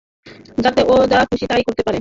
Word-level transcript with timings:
যাতে 0.57 0.81
ও 0.83 0.95
যা 1.11 1.19
খুশি 1.29 1.45
তাই 1.47 1.63
করতে 1.67 1.81
পারে? 1.81 1.89